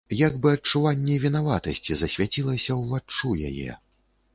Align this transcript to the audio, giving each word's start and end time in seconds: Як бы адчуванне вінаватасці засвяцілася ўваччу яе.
Як 0.27 0.33
бы 0.45 0.53
адчуванне 0.57 1.19
вінаватасці 1.27 1.91
засвяцілася 2.03 2.83
ўваччу 2.83 3.41
яе. 3.53 3.83